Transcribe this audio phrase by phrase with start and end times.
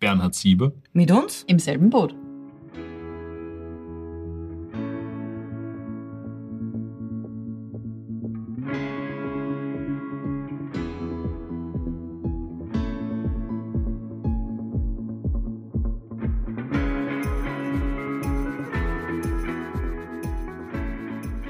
[0.00, 0.72] Bernhard Sieber.
[0.92, 1.44] Mit uns?
[1.46, 2.14] Im selben Boot.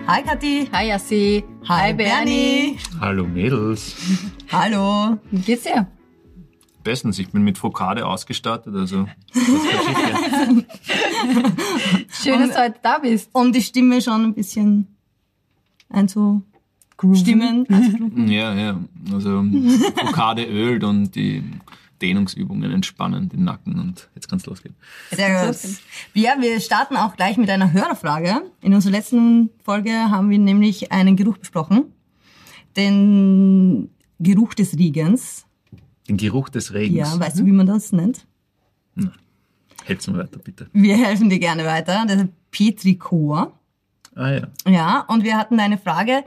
[0.09, 0.69] Hi Kathi.
[0.73, 1.45] Hi Yassi.
[1.69, 2.79] Hi Bernie.
[3.01, 3.95] Hallo Mädels.
[4.51, 5.19] Hallo.
[5.31, 5.87] Wie geht's dir?
[6.83, 10.67] Bestens, ich bin mit Fokade ausgestattet, also kann.
[12.11, 13.31] Schön, dass du heute da bist.
[13.33, 14.87] Um die Stimme schon ein bisschen
[15.89, 17.67] einzustimmen.
[18.29, 18.81] Ja, ja,
[19.13, 19.45] also
[19.97, 21.45] Fokade ölt und die
[22.01, 24.75] Dehnungsübungen entspannen den Nacken und jetzt kann's losgehen.
[25.11, 25.59] Sehr gut.
[26.15, 28.41] Ja, wir starten auch gleich mit einer Hörerfrage.
[28.63, 31.93] In unserer letzten Folge haben wir nämlich einen Geruch besprochen.
[32.77, 35.45] Den Geruch des Riegens.
[36.11, 37.13] Den Geruch des Regens.
[37.15, 38.27] Ja, weißt du, wie man das nennt?
[39.85, 40.69] Hält's mal weiter, bitte.
[40.73, 42.05] Wir helfen dir gerne weiter.
[42.09, 43.53] Das ist Petrichor.
[44.17, 44.49] Ah ja.
[44.67, 46.25] Ja, und wir hatten eine Frage.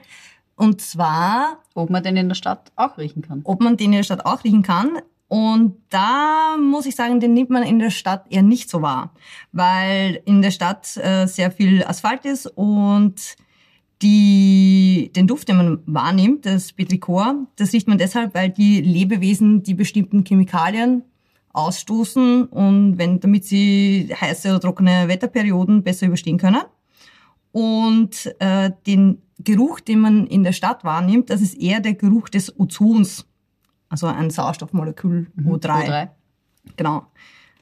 [0.55, 3.41] Und zwar, Ob man den in der Stadt auch riechen kann.
[3.43, 4.99] ob man den in der Stadt auch riechen kann.
[5.27, 9.13] Und da muss ich sagen, den nimmt man in der Stadt eher nicht so wahr,
[9.51, 13.35] weil in der Stadt äh, sehr viel Asphalt ist und
[14.03, 19.63] die, den Duft, den man wahrnimmt, das Petrichor, das riecht man deshalb, weil die Lebewesen
[19.63, 21.03] die bestimmten Chemikalien
[21.53, 26.61] ausstoßen und wenn, damit sie heiße oder trockene Wetterperioden besser überstehen können.
[27.51, 32.29] Und äh, den Geruch, den man in der Stadt wahrnimmt, das ist eher der Geruch
[32.29, 33.25] des Ozons.
[33.89, 35.85] Also ein Sauerstoffmolekül O3.
[35.85, 36.09] O3.
[36.75, 37.05] Genau.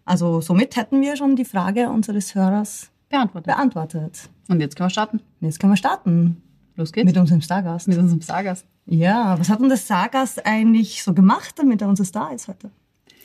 [0.05, 3.45] Also somit hätten wir schon die Frage unseres Hörers Beantwortet.
[3.53, 4.29] beantwortet.
[4.47, 5.19] Und jetzt können wir starten.
[5.41, 6.41] Jetzt können wir starten
[6.75, 7.05] Los geht's.
[7.05, 7.87] mit unserem Stargast.
[7.87, 8.65] Mit unserem Stargast.
[8.85, 12.71] Ja, was hat denn der Stargast eigentlich so gemacht, damit er unser Star ist heute?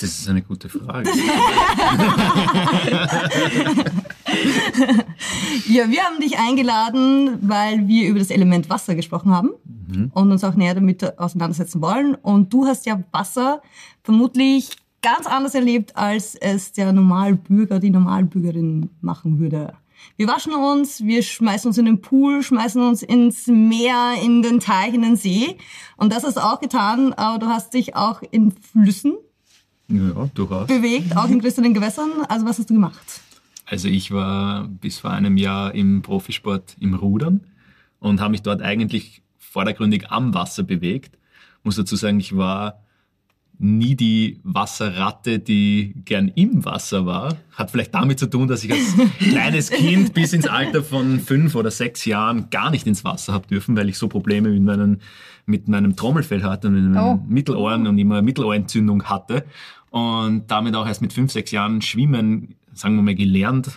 [0.01, 1.09] Das ist eine gute Frage.
[5.69, 9.51] Ja, wir haben dich eingeladen, weil wir über das Element Wasser gesprochen haben
[10.13, 12.15] und uns auch näher damit auseinandersetzen wollen.
[12.15, 13.63] Und du hast ja Wasser
[14.03, 14.71] vermutlich
[15.03, 19.73] ganz anders erlebt, als es der Normalbürger, die Normalbürgerin machen würde.
[20.17, 24.61] Wir waschen uns, wir schmeißen uns in den Pool, schmeißen uns ins Meer, in den
[24.61, 25.57] Teich, in den See.
[25.97, 29.17] Und das hast du auch getan, aber du hast dich auch in Flüssen
[29.89, 30.67] ja, durchaus.
[30.67, 32.11] bewegt, auch in größeren Gewässern.
[32.29, 33.21] Also was hast du gemacht?
[33.67, 37.41] Also ich war bis vor einem Jahr im Profisport im Rudern
[37.99, 41.19] und habe mich dort eigentlich vordergründig am Wasser bewegt.
[41.63, 42.86] Muss dazu sagen, ich war
[43.59, 47.37] nie die Wasserratte, die gern im Wasser war.
[47.53, 51.55] Hat vielleicht damit zu tun, dass ich als kleines Kind bis ins Alter von fünf
[51.55, 54.99] oder sechs Jahren gar nicht ins Wasser habe dürfen, weil ich so Probleme mit meinem,
[55.47, 57.23] mit meinem Trommelfell hatte und mit meinen Oh.
[57.29, 59.45] Mittelohren und immer Mittelohrentzündung hatte.
[59.91, 63.71] Und damit auch erst mit fünf, sechs Jahren schwimmen, sagen wir mal, gelernt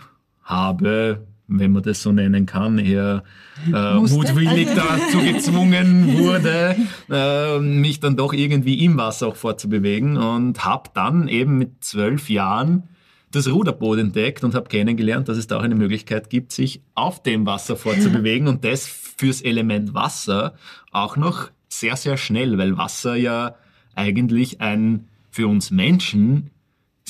[0.43, 3.23] habe, wenn man das so nennen kann, eher
[3.67, 6.75] äh, mutwillig dazu gezwungen wurde,
[7.09, 12.29] äh, mich dann doch irgendwie im Wasser auch fortzubewegen und habe dann eben mit zwölf
[12.29, 12.83] Jahren
[13.31, 17.21] das Ruderboot entdeckt und habe kennengelernt, dass es da auch eine Möglichkeit gibt, sich auf
[17.21, 20.55] dem Wasser fortzubewegen und das fürs Element Wasser
[20.91, 23.55] auch noch sehr, sehr schnell, weil Wasser ja
[23.95, 26.49] eigentlich ein für uns Menschen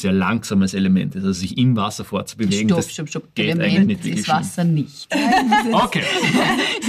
[0.01, 1.23] sehr langsames Element ist.
[1.23, 3.35] Also sich im Wasser fortzubewegen, Stopp, das stopp, stopp.
[3.35, 4.27] geht Element eigentlich nicht ist.
[4.29, 5.07] Wasser nicht.
[5.71, 6.03] Okay.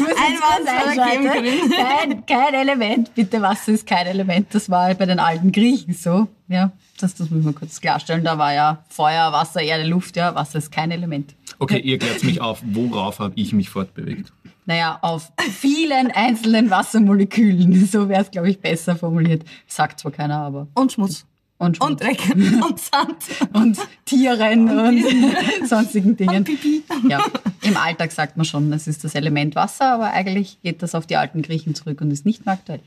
[0.95, 1.71] Chemikerin?
[1.71, 4.49] Kein, kein Element, bitte, Wasser ist kein Element.
[4.53, 6.29] Das war bei den alten Griechen so.
[6.49, 8.25] Ja, das, das muss man kurz klarstellen.
[8.25, 10.17] Da war ja Feuer, Wasser, Erde, Luft.
[10.17, 11.35] Ja, Wasser ist kein Element.
[11.59, 14.33] okay, ihr klärt mich auf, worauf habe ich mich fortbewegt?
[14.67, 17.87] Naja, auf vielen einzelnen Wassermolekülen.
[17.91, 19.45] So wäre es, glaube ich, besser formuliert.
[19.67, 20.69] Sagt zwar keiner, aber.
[20.75, 21.27] Und Schmutz.
[21.61, 21.91] Und, Schmutz.
[21.91, 22.21] Und Dreck.
[22.35, 23.17] und Sand.
[23.53, 25.05] und Tieren und,
[25.69, 26.39] sonstigen Dingen.
[26.39, 26.83] Und Pipi.
[27.07, 27.23] Ja,
[27.61, 31.07] im Alltag sagt man schon, es ist das Element Wasser, aber eigentlich geht das auf
[31.07, 32.81] die alten Griechen zurück und ist nicht mehr aktuell.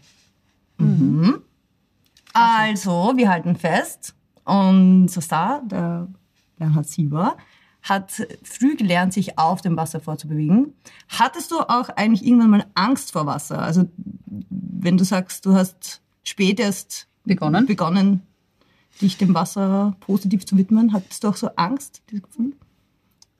[2.33, 6.07] Also, wir halten fest, unser Star, der
[6.57, 7.37] Bernhard Sieber,
[7.83, 8.11] hat
[8.41, 10.73] früh gelernt, sich auf dem Wasser vorzubewegen.
[11.09, 13.61] Hattest du auch eigentlich irgendwann mal Angst vor Wasser?
[13.61, 13.87] Also,
[14.49, 17.67] wenn du sagst, du hast spät erst Begonnen?
[17.67, 18.23] begonnen,
[19.01, 22.53] dich dem Wasser positiv zu widmen, hattest du auch so Angst, Gefühl?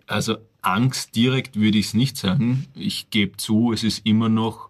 [0.08, 2.68] Also Angst direkt würde ich es nicht sagen.
[2.76, 4.70] Ich gebe zu, es ist immer noch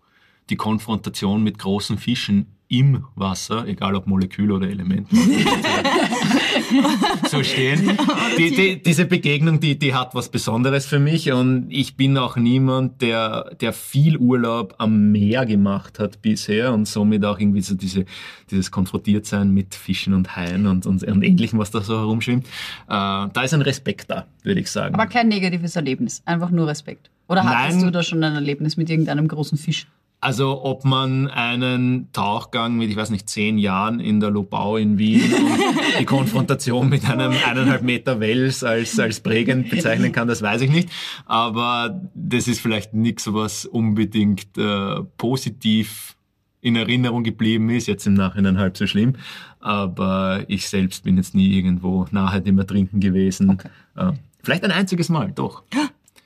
[0.50, 5.08] die Konfrontation mit großen Fischen im Wasser, egal ob Molekül oder Element,
[7.30, 7.96] so stehen.
[8.40, 12.36] Die, die, diese Begegnung, die, die hat was Besonderes für mich und ich bin auch
[12.36, 17.76] niemand, der, der viel Urlaub am Meer gemacht hat bisher und somit auch irgendwie so
[17.76, 18.06] diese,
[18.50, 22.48] dieses Konfrontiertsein mit Fischen und Haien und, und, und Ähnlichem, was da so herumschwimmt.
[22.48, 22.50] Äh,
[22.88, 24.96] da ist ein Respekt da, würde ich sagen.
[24.96, 27.12] Aber kein negatives Erlebnis, einfach nur Respekt.
[27.28, 27.86] Oder hattest Nein.
[27.86, 29.86] du da schon ein Erlebnis mit irgendeinem großen Fisch?
[30.24, 34.98] Also ob man einen Tauchgang mit, ich weiß nicht, zehn Jahren in der Lobau in
[34.98, 35.60] Wien und
[36.00, 40.70] die Konfrontation mit einem eineinhalb Meter Wels als, als prägend bezeichnen kann, das weiß ich
[40.70, 40.90] nicht.
[41.26, 46.16] Aber das ist vielleicht nichts, was unbedingt äh, positiv
[46.62, 49.16] in Erinnerung geblieben ist, jetzt im Nachhinein halb so schlimm.
[49.60, 53.50] Aber ich selbst bin jetzt nie irgendwo nahe dem Ertrinken gewesen.
[53.50, 53.68] Okay.
[53.98, 55.64] Äh, vielleicht ein einziges Mal, doch.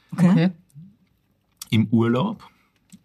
[0.09, 0.51] Okay.
[1.69, 2.41] im Urlaub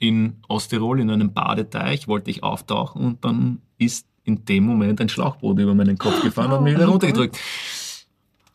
[0.03, 5.09] in Osttirol in einem Badeteich wollte ich auftauchen und dann ist in dem Moment ein
[5.09, 7.39] Schlauchboot über meinen Kopf gefahren und mich wieder runtergedrückt.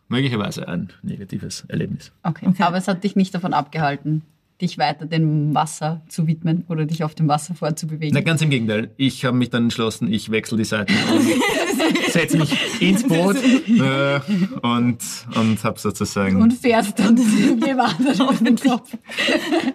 [0.08, 2.12] Möglicherweise ein negatives Erlebnis.
[2.22, 2.52] Okay.
[2.58, 4.22] Aber es hat dich nicht davon abgehalten,
[4.60, 8.12] dich weiter dem Wasser zu widmen oder dich auf dem Wasser fortzubewegen.
[8.12, 8.90] Na, ganz im Gegenteil.
[8.96, 11.22] Ich habe mich dann entschlossen, ich wechsle die Seiten und
[12.10, 14.20] setze mich ins Boot äh,
[14.62, 14.98] und,
[15.34, 16.42] und habe sozusagen...
[16.42, 18.96] und fährst dann gewandert auf den Kopf.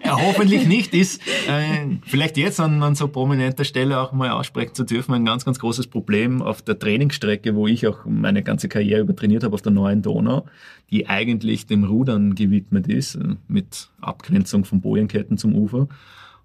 [0.04, 4.74] Ja, hoffentlich nicht ist, äh, vielleicht jetzt an, an so prominenter Stelle auch mal aussprechen
[4.74, 8.68] zu dürfen, ein ganz, ganz großes Problem auf der Trainingsstrecke, wo ich auch meine ganze
[8.68, 10.44] Karriere über trainiert habe, auf der neuen Donau,
[10.90, 15.88] die eigentlich dem Rudern gewidmet ist, äh, mit Abgrenzung von Bojenketten zum Ufer.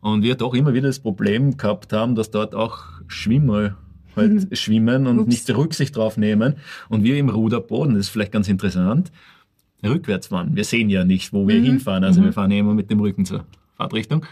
[0.02, 3.76] Und wir doch immer wieder das Problem gehabt haben, dass dort auch Schwimmer
[4.16, 6.56] halt schwimmen und nicht Rücksicht drauf nehmen.
[6.90, 9.12] Und wir im Ruderboden, das ist vielleicht ganz interessant,
[9.84, 10.56] rückwärts fahren.
[10.56, 12.04] Wir sehen ja nicht, wo wir hinfahren.
[12.04, 13.46] Also wir fahren ja immer mit dem Rücken zur
[13.78, 14.26] Fahrtrichtung.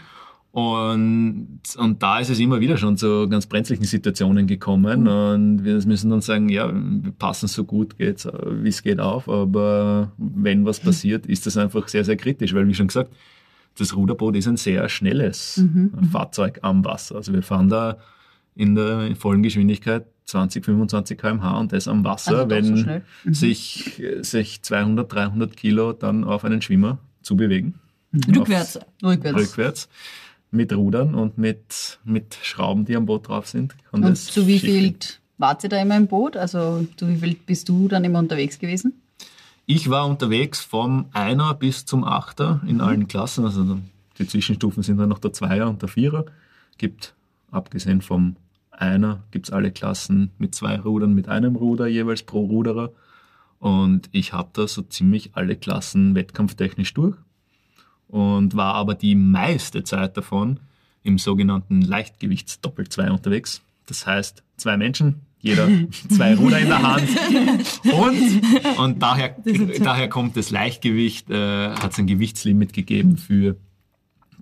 [0.50, 5.06] Und, und da ist es immer wieder schon zu ganz brenzlichen Situationen gekommen.
[5.06, 8.98] Und wir müssen dann sagen, ja, wir passen so gut geht's, äh, wie es geht
[8.98, 9.28] auf.
[9.28, 12.54] Aber wenn was passiert, ist das einfach sehr, sehr kritisch.
[12.54, 13.12] Weil, wie schon gesagt,
[13.78, 15.62] das Ruderboot ist ein sehr schnelles
[16.10, 17.16] Fahrzeug am Wasser.
[17.16, 17.98] Also wir fahren da
[18.54, 23.02] in der vollen Geschwindigkeit 20, 25 km/h und das am Wasser, Also wenn so schnell.
[23.24, 27.74] sich, sich 200, 300 Kilo dann auf einen Schwimmer zu bewegen.
[28.14, 28.78] Rückwärts.
[29.02, 29.38] Rückwärts.
[29.38, 29.88] Rückwärts.
[30.50, 33.74] Mit Rudern und mit, mit Schrauben, die am Boot drauf sind.
[33.92, 34.94] Und das zu wie viel
[35.36, 36.36] wart ihr da immer im Boot?
[36.36, 38.94] Also zu wie viel bist du dann immer unterwegs gewesen?
[39.70, 43.44] Ich war unterwegs vom Einer bis zum Achter in allen Klassen.
[43.44, 43.78] Also
[44.16, 46.24] die Zwischenstufen sind dann noch der Zweier und der Vierer.
[46.78, 47.14] Gibt,
[47.50, 48.36] abgesehen vom
[48.70, 52.92] Einer, gibt's alle Klassen mit zwei Rudern, mit einem Ruder jeweils pro Ruderer.
[53.58, 57.18] Und ich habe da so ziemlich alle Klassen wettkampftechnisch durch
[58.08, 60.60] und war aber die meiste Zeit davon
[61.02, 63.60] im sogenannten Leichtgewichtsdoppel-2 unterwegs.
[63.84, 65.68] Das heißt, zwei Menschen, jeder
[66.10, 67.08] zwei Ruder in der Hand.
[67.84, 69.36] Und, und daher,
[69.80, 73.56] daher kommt das Leichtgewicht, äh, hat es ein Gewichtslimit gegeben für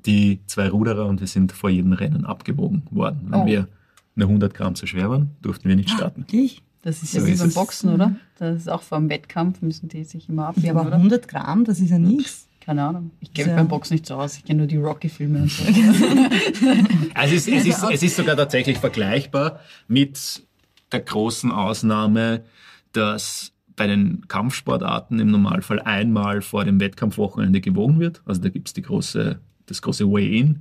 [0.07, 3.27] die zwei Ruderer und wir sind vor jedem Rennen abgewogen worden.
[3.29, 3.47] Wenn Oh.
[3.47, 3.69] wir
[4.15, 6.23] eine 100 Gramm zu schwer waren, durften wir nicht starten.
[6.23, 6.63] Wirklich?
[6.83, 7.53] Das ist So ja wie beim.
[7.53, 8.15] Boxen, oder?
[8.39, 10.97] Das ist auch vor dem Wettkampf, müssen die sich immer Ja, abwehren, aber oder?
[10.97, 12.47] 100 Gramm, das ist ja nichts.
[12.61, 13.11] Keine Ahnung.
[13.21, 13.57] Ich kenne Ja.
[13.57, 14.37] beim Boxen nicht so aus.
[14.39, 15.63] Ich kenne nur die Rocky-Filme und so.
[17.15, 20.46] Also es, ist, es, ist, es ist sogar tatsächlich vergleichbar mit
[20.93, 22.45] der großen Ausnahme,
[22.93, 28.23] dass bei den Kampfsportarten im Normalfall einmal vor dem Wettkampfwochenende gewogen wird.
[28.25, 30.61] Also da gibt's die große, das große Weigh-In.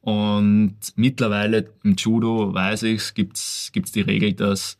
[0.00, 4.78] Und mittlerweile im Judo, weiß ich, gibt's gibt's die Regel, dass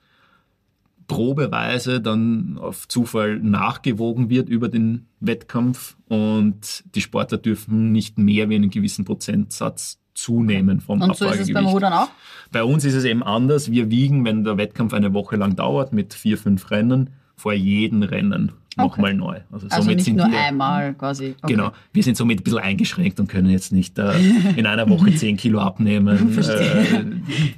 [1.06, 8.49] probeweise dann auf Zufall nachgewogen wird über den Wettkampf und die Sportler dürfen nicht mehr
[8.49, 11.67] wie einen gewissen Prozentsatz zunehmen vom Und so ist es beim.
[11.67, 12.09] Rudern auch?
[12.53, 13.71] Bei uns ist es eben anders.
[13.71, 18.03] Wir wiegen, wenn der Wettkampf eine Woche lang dauert, mit vier, fünf Rennen, vor jedem
[18.03, 19.41] Rennen nochmal neu.
[19.50, 21.35] Also, Also somit nicht sind nur wir, einmal quasi.
[21.43, 21.55] Okay.
[21.55, 21.73] Genau.
[21.93, 24.12] Wir sind somit ein bisschen eingeschränkt und können jetzt nicht äh,
[24.57, 26.39] in einer Woche 10 Kilo abnehmen.
[26.39, 27.05] äh,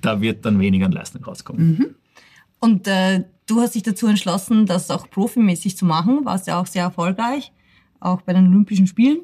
[0.00, 1.94] da wird dann weniger an Leistung rauskommen.
[2.60, 6.66] Und äh, du hast dich dazu entschlossen, das auch profimäßig zu machen, warst ja auch
[6.66, 7.52] sehr erfolgreich,
[8.00, 9.20] auch bei den Olympischen Spielen.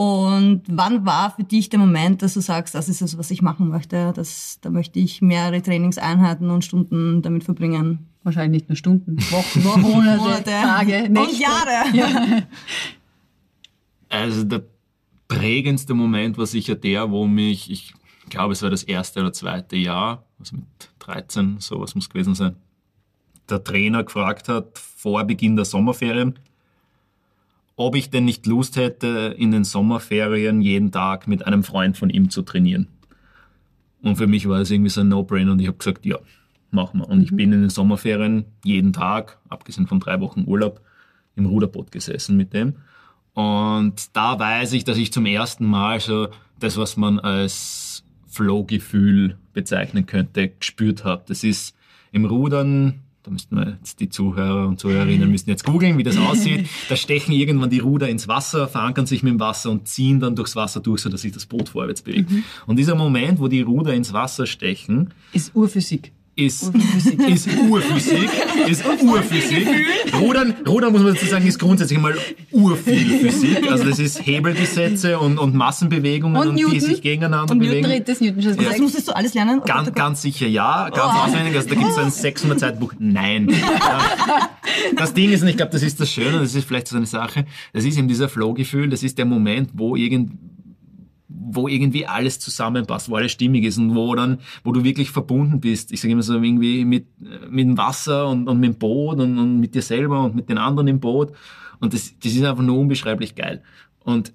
[0.00, 3.42] Und wann war für dich der Moment, dass du sagst, das ist es, was ich
[3.42, 8.06] machen möchte, das, da möchte ich mehrere Trainingseinheiten und Stunden damit verbringen?
[8.22, 10.50] Wahrscheinlich nicht nur Stunden, Wochen, Monate, Monate.
[10.50, 11.42] Tage, Und Nächte.
[11.42, 12.46] Jahre.
[14.08, 14.62] Also der
[15.26, 17.92] prägendste Moment war sicher der, wo mich, ich
[18.30, 20.66] glaube, es war das erste oder zweite Jahr, also mit
[21.00, 22.54] 13, sowas muss gewesen sein,
[23.50, 26.38] der Trainer gefragt hat, vor Beginn der Sommerferien,
[27.78, 32.10] ob ich denn nicht Lust hätte, in den Sommerferien jeden Tag mit einem Freund von
[32.10, 32.88] ihm zu trainieren.
[34.02, 36.18] Und für mich war es irgendwie so ein No-Brainer und ich habe gesagt, ja,
[36.72, 37.08] machen wir.
[37.08, 40.80] Und ich bin in den Sommerferien jeden Tag, abgesehen von drei Wochen Urlaub,
[41.36, 42.74] im Ruderboot gesessen mit dem.
[43.34, 49.38] Und da weiß ich, dass ich zum ersten Mal so das, was man als Flow-Gefühl
[49.52, 51.22] bezeichnen könnte, gespürt habe.
[51.28, 51.76] Das ist
[52.10, 56.16] im Rudern, da müssten wir jetzt die Zuhörer und Zuhörerinnen müssen jetzt googeln, wie das
[56.16, 56.68] aussieht.
[56.88, 60.36] Da stechen irgendwann die Ruder ins Wasser, verankern sich mit dem Wasser und ziehen dann
[60.36, 62.30] durchs Wasser durch, sodass sich das Boot vorwärts bewegt.
[62.66, 66.12] Und dieser Moment, wo die Ruder ins Wasser stechen, Ist Urphysik.
[66.38, 66.72] Ist,
[67.28, 68.30] ist Urphysik,
[68.68, 69.66] ist Urphysik.
[70.20, 72.14] Rudern, Rudern muss man dazu sagen, ist grundsätzlich mal
[72.52, 73.70] urviel Physik.
[73.70, 77.82] Also das ist Hebelgesetze und, und Massenbewegungen, Und und die sich gegeneinander Und bewegen.
[77.84, 78.80] dreht das Newton schon Das gesagt.
[78.80, 79.60] musstest du alles lernen?
[79.62, 81.56] Oh Ganz, Gott, oh ganz sicher ja, ganz auswendig.
[81.56, 82.92] Also da gibt es ein 600 Seitenbuch.
[82.98, 83.48] Nein.
[84.96, 87.06] Das Ding ist, und ich glaube, das ist das Schöne, das ist vielleicht so eine
[87.06, 90.32] Sache, das ist eben dieser Flow-Gefühl, das ist der Moment, wo irgend,
[91.50, 95.60] wo irgendwie alles zusammenpasst, wo alles stimmig ist und wo dann, wo du wirklich verbunden
[95.60, 95.92] bist.
[95.92, 97.06] Ich sage immer so irgendwie mit,
[97.50, 100.48] mit dem Wasser und, und mit dem Boot und, und mit dir selber und mit
[100.48, 101.32] den anderen im Boot.
[101.80, 103.62] Und das, das ist einfach nur unbeschreiblich geil.
[104.00, 104.32] Und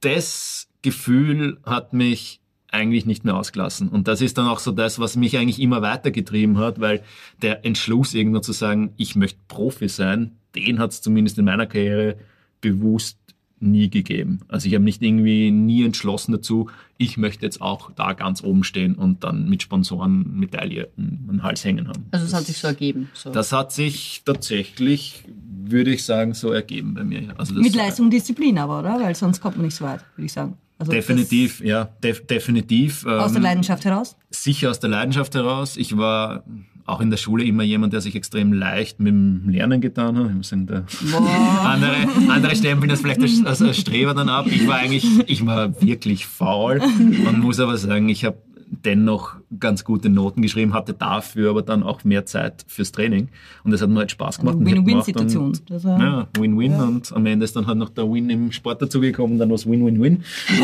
[0.00, 2.40] das Gefühl hat mich
[2.72, 3.88] eigentlich nicht mehr ausgelassen.
[3.88, 7.02] Und das ist dann auch so das, was mich eigentlich immer weitergetrieben hat, weil
[7.42, 11.66] der Entschluss irgendwo zu sagen, ich möchte Profi sein, den hat es zumindest in meiner
[11.66, 12.16] Karriere
[12.60, 13.18] bewusst
[13.60, 14.40] nie gegeben.
[14.48, 18.64] Also ich habe nicht irgendwie nie entschlossen dazu, ich möchte jetzt auch da ganz oben
[18.64, 22.06] stehen und dann mit Sponsoren Medaille um den Hals hängen haben.
[22.10, 23.08] Also es hat sich so ergeben.
[23.14, 23.30] So.
[23.30, 25.24] Das hat sich tatsächlich,
[25.64, 27.34] würde ich sagen, so ergeben bei mir.
[27.38, 29.00] Also das, Mit Leistung und Disziplin aber, oder?
[29.00, 30.56] Weil sonst kommt man nicht so weit, würde ich sagen.
[30.78, 33.04] Also Definitiv, ja, def definitiv.
[33.04, 34.16] Das, aus der ähm, Leidenschaft heraus?
[34.30, 35.76] Sicher aus der Leidenschaft heraus.
[35.76, 36.42] Ich war
[36.90, 40.26] auch in der Schule immer jemand, der sich extrem leicht mit dem Lernen getan hat.
[40.28, 40.84] Ich muss sagen, der
[41.64, 41.96] andere,
[42.28, 44.46] andere stempeln das vielleicht als, als, Streber dann ab.
[44.46, 48.38] Ich war eigentlich, ich war wirklich faul und muss aber sagen, ich habe
[48.70, 53.28] dennoch ganz gute Noten geschrieben, hatte dafür aber dann auch mehr Zeit fürs Training.
[53.64, 54.58] Und das hat mir halt Spaß gemacht.
[54.60, 55.58] Win-Win-Situation.
[55.68, 59.48] Ja, Win-Win und am Ende ist dann halt noch der Win im Sport dazugekommen, dann
[59.48, 60.22] war es Win-Win-Win.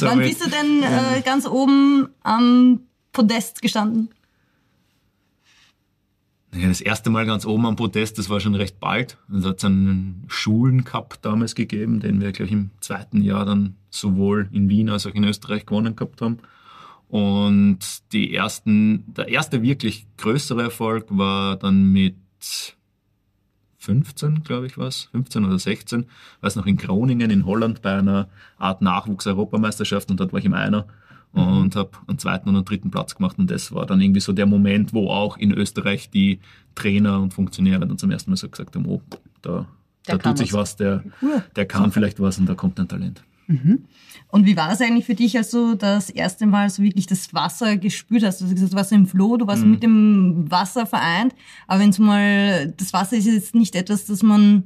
[0.00, 2.80] Wann bist du denn äh, ganz oben am
[3.12, 4.10] Podest gestanden?
[6.50, 9.16] Das erste Mal ganz oben am Podest, das war schon recht bald.
[9.34, 14.50] Es hat einen Schulencup damals gegeben, den wir, glaube ich, im zweiten Jahr dann sowohl
[14.52, 16.40] in Wien als auch in Österreich gewonnen gehabt haben.
[17.08, 17.78] Und
[18.12, 22.16] die ersten, der erste wirklich größere Erfolg war dann mit
[23.78, 26.06] 15, glaube ich, was, 15 oder 16,
[26.40, 28.28] weiß noch in Groningen in Holland bei einer
[28.58, 30.86] Art Nachwuchs-Europameisterschaft und dort war ich im Einer
[31.32, 34.32] und habe einen zweiten und einen dritten Platz gemacht und das war dann irgendwie so
[34.32, 36.40] der Moment, wo auch in Österreich die
[36.74, 39.00] Trainer und Funktionäre dann zum ersten Mal so gesagt haben, oh,
[39.40, 39.66] da,
[40.06, 40.60] da tut sich was.
[40.72, 41.42] was, der, Cool.
[41.56, 43.22] der kann vielleicht was und da kommt ein Talent.
[44.28, 47.34] Und wie war das eigentlich für dich, als du das erste Mal so wirklich das
[47.34, 48.40] Wasser gespürt hast?
[48.40, 51.34] Du hast gesagt, du warst im Floh, du warst mit dem Wasser vereint,
[51.66, 54.64] aber wenn das das Wasser ist jetzt nicht etwas, das man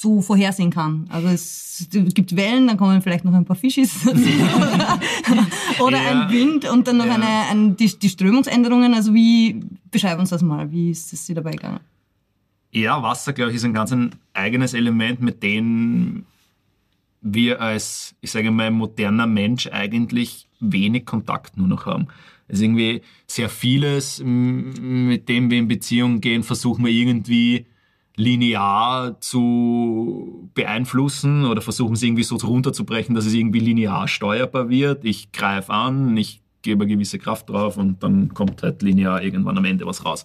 [0.00, 1.06] so vorhersehen kann.
[1.08, 4.06] Also es gibt Wellen, dann kommen vielleicht noch ein paar Fischis
[5.80, 6.22] oder, Ja.
[6.26, 7.14] ein Wind und dann noch Ja.
[7.14, 8.94] eine, ein, die, die Strömungsänderungen.
[8.94, 9.60] Also wie,
[9.90, 11.80] beschreib uns das mal, wie ist es dir dabei gegangen?
[12.72, 16.26] Ja, Wasser, glaube ich, ist ein ganz ein eigenes Element, mit dem
[17.22, 22.06] wir als, ich sage mal, moderner Mensch eigentlich wenig Kontakt nur noch haben.
[22.48, 27.66] Es ist irgendwie sehr vieles, mit dem wir in Beziehung gehen, versuchen wir irgendwie
[28.16, 35.04] linear zu beeinflussen oder versuchen es irgendwie so runterzubrechen, dass es irgendwie linear steuerbar wird.
[35.04, 39.58] Ich greife an, ich gebe eine gewisse Kraft drauf und dann kommt halt linear irgendwann
[39.58, 40.24] am Ende was raus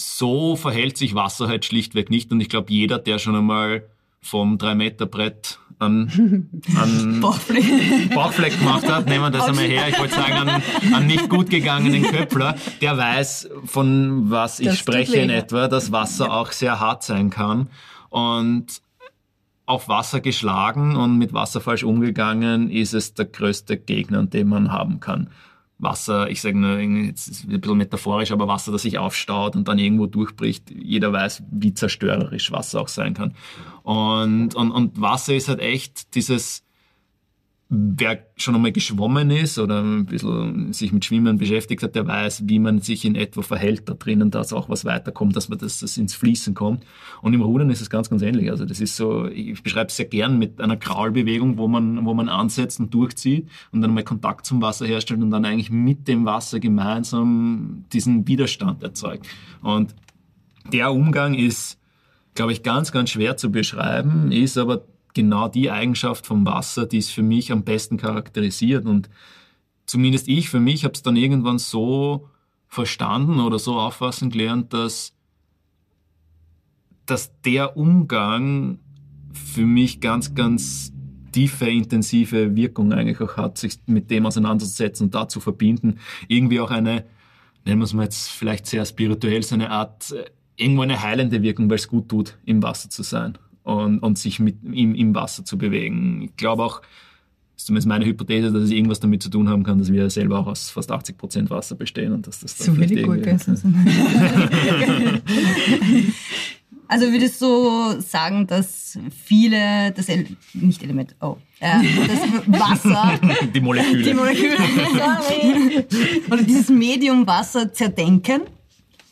[0.00, 2.32] so verhält sich Wasser halt schlichtweg nicht.
[2.32, 3.84] Und ich glaube, jeder, der schon einmal
[4.22, 8.08] vom 3-Meter-Brett an, an Bauchfläche.
[8.14, 9.88] Bauchfleck gemacht hat, nehmen wir das einmal her.
[9.88, 14.78] Ich wollte sagen, an, an nicht gut gegangenen Köppler, der weiß, von was ich Das
[14.78, 15.36] spreche in ja.
[15.36, 17.68] etwa, dass Wasser auch sehr hart sein kann.
[18.10, 18.66] Und
[19.66, 24.72] auf Wasser geschlagen und mit Wasser falsch umgegangen, ist es der größte Gegner, den man
[24.72, 25.30] haben kann.
[25.82, 29.68] Wasser, ich sage nur, jetzt ist ein bisschen metaphorisch, aber Wasser, das sich aufstaut und
[29.68, 30.70] dann irgendwo durchbricht.
[30.70, 33.34] Jeder weiß, wie zerstörerisch Wasser auch sein kann.
[33.82, 36.64] Und, und, und Wasser ist halt echt dieses,
[37.72, 42.48] wer schon einmal geschwommen ist oder ein bisschen sich mit Schwimmen beschäftigt hat, der weiß,
[42.48, 45.78] wie man sich in etwa verhält da drinnen, dass auch was weiterkommt, dass man das,
[45.78, 46.84] das ins Fließen kommt.
[47.22, 48.50] Und im Rudern ist es ganz, ganz ähnlich.
[48.50, 52.12] Also das ist so, ich beschreibe es sehr gern mit einer Kraulbewegung, wo man, wo
[52.12, 56.08] man ansetzt und durchzieht und dann mal Kontakt zum Wasser herstellt und dann eigentlich mit
[56.08, 59.28] dem Wasser gemeinsam diesen Widerstand erzeugt.
[59.62, 59.94] Und
[60.72, 61.78] der Umgang ist,
[62.34, 64.82] glaube ich, ganz, ganz schwer zu beschreiben, ist aber
[65.14, 68.86] genau die Eigenschaft vom Wasser, die es für mich am besten charakterisiert.
[68.86, 69.08] Und
[69.86, 72.28] zumindest ich für mich habe es dann irgendwann so
[72.68, 75.14] verstanden oder so auffassen gelernt, dass,
[77.06, 78.78] dass der Umgang
[79.32, 80.92] für mich ganz, ganz
[81.32, 85.98] tiefe, intensive Wirkung eigentlich auch hat, sich mit dem auseinanderzusetzen und da zu verbinden.
[86.28, 87.04] Irgendwie auch eine,
[87.64, 90.24] nennen wir es mal jetzt vielleicht sehr spirituell, so eine Art, äh,
[90.56, 94.40] irgendwo eine heilende Wirkung, weil es gut tut, im Wasser zu sein und, und sich
[94.40, 96.22] mit im, im Wasser zu bewegen.
[96.22, 99.64] Ich glaube auch, das ist zumindest meine Hypothese, dass es irgendwas damit zu tun haben
[99.64, 102.66] kann, dass wir selber auch aus fast 80 Prozent Wasser bestehen und dass das dann
[102.66, 103.36] So vielleicht viele irgendwie-.
[106.90, 113.12] Also würdest du sagen, dass viele, das El nicht Element, oh, äh, das Wasser,
[113.54, 114.02] die Moleküle.
[114.02, 114.56] die Moleküle,
[114.92, 115.84] sorry,
[116.28, 118.40] oder dieses Medium Wasser zerdenken?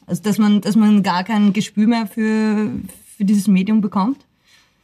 [0.06, 2.68] Also dass man, dass man gar kein Gespür mehr für,
[3.16, 4.26] für dieses Medium bekommt?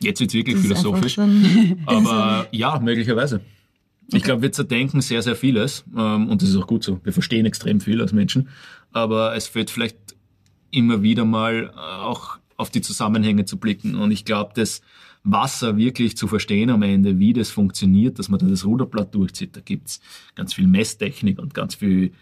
[0.00, 1.18] Jetzt wird's wirklich Das philosophisch.
[1.86, 3.40] Aber ja, möglicherweise.
[4.12, 5.84] Ich glaube, wir zerdenken sehr, sehr vieles.
[5.96, 7.00] Ähm, und das ist auch gut so.
[7.04, 8.48] Wir verstehen extrem viel als Menschen.
[8.92, 9.96] Aber es fehlt vielleicht
[10.70, 13.94] immer wieder mal äh, auch auf die Zusammenhänge zu blicken.
[13.94, 14.82] Und ich glaube, das
[15.24, 19.56] Wasser wirklich zu verstehen am Ende, wie das funktioniert, dass man da das Ruderblatt durchzieht,
[19.56, 20.00] da gibt's
[20.34, 22.12] ganz viel Messtechnik und ganz viel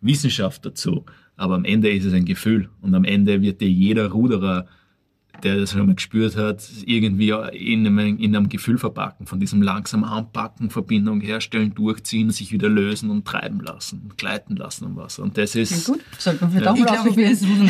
[0.00, 1.04] Wissenschaft dazu.
[1.36, 2.68] Aber am Ende ist es ein Gefühl.
[2.80, 4.66] Und am Ende wird dir jeder Ruderer
[5.42, 9.62] der das schon mal gespürt hat, irgendwie in einem, in einem Gefühl verpacken, von diesem
[9.62, 14.96] langsam Anpacken, Verbindung herstellen, durchziehen, sich wieder lösen und treiben lassen und gleiten lassen am
[14.96, 15.22] Wasser.
[15.22, 16.72] Und das ist, Gut, sollten wir vielleicht Ja.
[16.72, 17.68] auch Ich mal ausprobieren.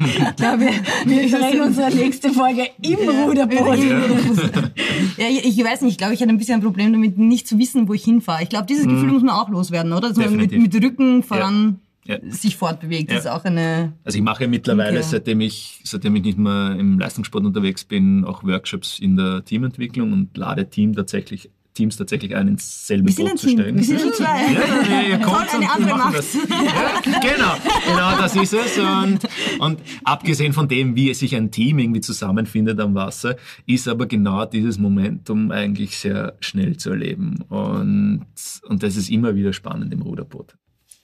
[0.00, 0.72] Ich glaube, wir,
[1.04, 3.78] wir drehen unsere nächste Folge im Ruderboot.
[5.16, 7.48] Ja, ich, ich weiß nicht, ich glaube, ich hatte ein bisschen ein Problem damit, nicht
[7.48, 8.42] zu wissen, wo ich hinfahre.
[8.42, 10.08] Ich glaube, dieses Gefühl muss man auch loswerden, oder?
[10.08, 12.16] Dass man mit, mit Rücken voran Ja.
[12.30, 13.10] sich fortbewegt.
[13.10, 13.36] Das ist Ja.
[13.36, 13.92] auch eine...
[14.02, 15.06] also ich mache mittlerweile, Okay.
[15.10, 20.12] seitdem ich, seitdem ich nicht mehr im Leistungssport unterwegs bin, auch Workshops in der Teamentwicklung
[20.12, 23.76] und lade Team tatsächlich, Teams tatsächlich ein, ins selbe Boot ein zu stellen.
[23.76, 24.24] Wir sind schon zwei.
[24.24, 26.16] Ja, ja, ja, ihr kommt eine andere Macht.
[26.18, 26.34] das.
[26.34, 27.54] Ja, genau,
[27.86, 28.78] genau, das ist es.
[28.78, 29.20] Und,
[29.60, 33.36] und abgesehen von dem, wie sich ein Team irgendwie zusammenfindet am Wasser,
[33.66, 37.44] ist aber genau dieses Momentum eigentlich sehr schnell zu erleben.
[37.50, 38.24] Und,
[38.66, 40.56] und das ist immer wieder spannend im Ruderboot.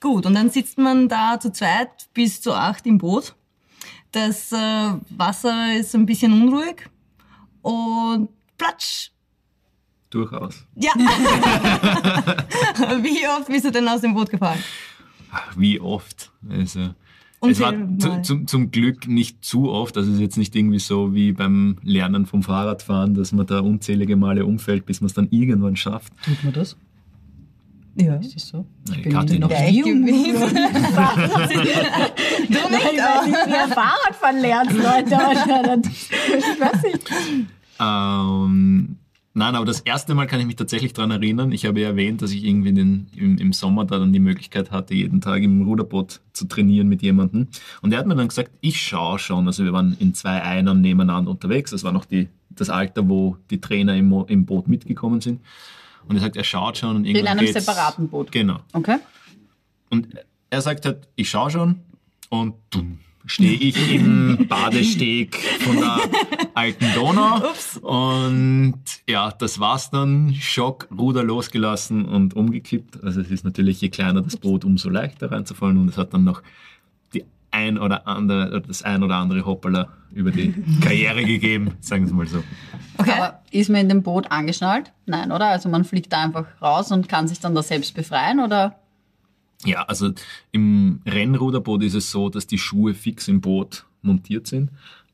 [0.05, 3.33] Gut, und dann sitzt man da zu zweit bis zu acht im Boot.
[4.11, 6.87] Das äh, Wasser ist ein bisschen unruhig
[7.63, 9.09] und platsch.
[10.11, 10.63] Durchaus.
[10.75, 10.91] Ja.
[13.01, 14.63] Wie oft bist du denn aus dem Boot gefallen?
[15.55, 16.31] Wie oft?
[16.51, 16.93] Also,
[17.39, 19.97] Und es war zu, zum, zum Glück nicht zu oft.
[19.97, 23.61] Also es ist jetzt nicht irgendwie so wie beim Lernen vom Fahrradfahren, dass man da
[23.61, 26.13] unzählige Male umfällt, bis man es dann irgendwann schafft.
[26.23, 26.77] Tut man das?
[27.97, 28.15] Ja.
[28.17, 28.65] Ist das so?
[28.87, 30.05] Nein, Ich bin Kathi noch jung.
[30.05, 30.43] du nicht, ich
[32.51, 35.17] weiß nicht, wie er Fahrradfahren lernt, Leute.
[35.17, 36.11] aber Ich
[36.59, 37.09] weiß nicht.
[37.79, 38.97] Ähm,
[39.33, 41.53] nein, aber das erste Mal kann ich mich tatsächlich dran erinnern.
[41.53, 44.71] Ich habe ja erwähnt, dass ich irgendwie den, im, im Sommer da dann die Möglichkeit
[44.71, 47.47] hatte, jeden Tag im Ruderboot zu trainieren mit jemandem.
[47.81, 49.47] Und er hat mir dann gesagt, ich schaue schon.
[49.47, 51.71] Also wir waren in zwei Einern nebeneinander unterwegs.
[51.71, 55.39] Das war noch die, das Alter, wo die Trainer im, im Boot mitgekommen sind.
[56.07, 56.95] Und er sagt, er schaut schon.
[56.97, 58.31] Und In irgendwann einem geht's- separaten Boot.
[58.31, 58.59] Genau.
[58.73, 58.97] Okay.
[59.89, 60.07] Und
[60.49, 61.79] er sagt halt, ich schaue schon
[62.29, 65.97] und dumm, stehe ich im Badesteg von der
[66.53, 67.41] alten Donau.
[67.81, 70.33] Und ja, das war's dann.
[70.35, 73.03] Schock, Ruder losgelassen und umgekippt.
[73.03, 75.77] Also es ist natürlich, je kleiner das Boot, umso leichter reinzufallen.
[75.77, 76.41] Und es hat dann noch
[77.55, 82.13] ein oder andere, das ein oder andere Hoppala über die Karriere gegeben, sagen wir es
[82.13, 82.43] mal so.
[82.97, 83.11] Okay.
[83.11, 84.91] Aber ist man in dem Boot angeschnallt?
[85.05, 85.47] Nein, oder?
[85.47, 88.79] Also man fliegt da einfach raus und kann sich dann da selbst befreien, oder?
[89.63, 90.11] Ja, also
[90.51, 94.69] im Rennruderboot ist es so, dass die Schuhe fix im Boot montiert sind,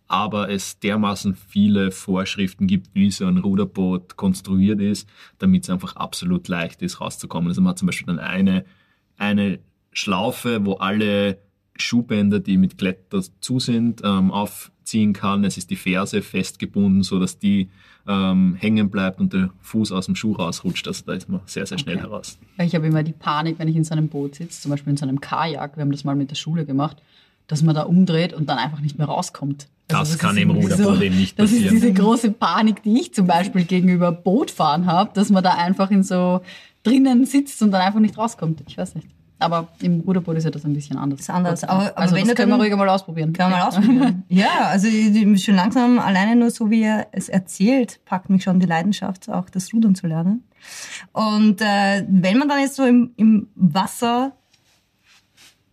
[0.08, 5.95] aber es dermaßen viele Vorschriften gibt, wie so ein Ruderboot konstruiert ist, damit es einfach
[5.95, 7.49] absolut leicht ist, rauszukommen.
[7.49, 8.65] Also man hat zum Beispiel dann eine,
[9.17, 9.60] eine
[9.93, 11.38] Schlaufe, wo alle
[11.78, 15.44] Schuhbänder, die mit Kletter zu sind, ähm, aufziehen kann.
[15.44, 17.70] Es ist die Ferse festgebunden, so dass die
[18.08, 20.88] ähm, hängen bleibt und der Fuß aus dem Schuh rausrutscht.
[20.88, 22.06] Also da ist man sehr, sehr schnell Okay.
[22.06, 22.38] heraus.
[22.60, 24.98] Ich habe immer die Panik, wenn ich in so einem Boot sitze, zum Beispiel in
[24.98, 26.98] so einem Kajak, wir haben das mal mit der Schule gemacht,
[27.48, 29.68] dass man da umdreht und dann einfach nicht mehr rauskommt.
[29.90, 31.66] Also Das kann ist im Ruderboot eben nicht Das passieren.
[31.76, 35.92] ist diese große Panik, die ich zum Beispiel gegenüber Bootfahren habe, dass man da einfach
[35.92, 36.42] in so
[36.84, 38.64] drinnen sitzt und dann einfach nicht rauskommt.
[38.68, 39.08] Ich weiß nicht.
[39.41, 41.21] Aber im Ruderboot ist ja das ein bisschen anders.
[41.21, 41.63] Ist anders.
[41.63, 43.34] Aber- aber also wenn das können wir dann- ruhig mal ausprobieren.
[43.34, 43.67] Kann man mal Ja.
[43.69, 44.23] ausprobieren.
[44.30, 44.88] ja, also
[45.38, 49.49] schon langsam, alleine nur so wie er es erzählt, packt mich schon die Leidenschaft, auch
[49.49, 50.43] das Rudern zu lernen.
[51.12, 54.34] Und äh, wenn man dann jetzt so im, im Wasser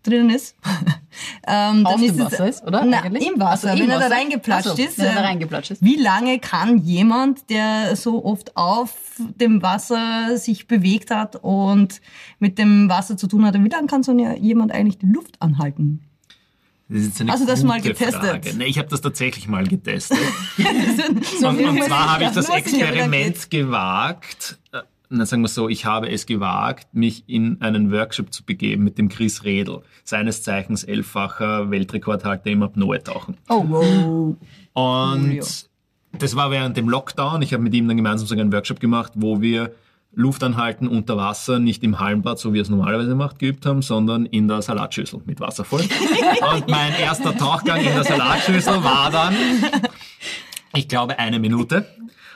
[0.03, 0.57] drinnen ist.
[1.47, 2.85] ähm, Auf dem ist es, Wasser ist, oder?
[2.85, 4.15] Na, im Wasser, so, im wenn er da Wasser?
[4.15, 4.99] reingeplatscht so, ist.
[4.99, 5.83] wenn er da ähm, reingeplatscht ist.
[5.83, 12.01] Wie lange kann jemand, der so oft auf dem Wasser sich bewegt hat und
[12.39, 16.05] mit dem Wasser zu tun hatte, wie lange kann so jemand eigentlich die Luft anhalten?
[16.91, 18.15] Das ist eine Hast du das mal getestet?
[18.15, 18.55] Frage.
[18.57, 20.17] Nee, ich habe das tatsächlich mal getestet.
[21.41, 24.58] so und, und zwar habe ich das Experiment gewagt.
[25.11, 28.85] Äh, Na, sagen wir so, ich habe es gewagt, mich in einen Workshop zu begeben
[28.85, 33.37] mit dem Chris Redl, seines Zeichens elffacher Weltrekordhalter im Apnoe-Tauchen.
[33.49, 34.37] Oh, wow.
[34.75, 35.45] Und Julio.
[36.19, 37.43] das war während dem Lockdown.
[37.43, 39.73] Ich habe mit ihm dann gemeinsam so einen Workshop gemacht, wo wir
[40.15, 44.27] Luftanhalten unter Wasser nicht im Hallenbad, so wie er es normalerweise macht, geübt haben, sondern
[44.27, 45.83] in der Salatschüssel mit Wasser voll.
[46.55, 49.37] Und mein erster Tauchgang in der Salatschüssel war dann,
[50.75, 51.87] ich glaube, eine Minute.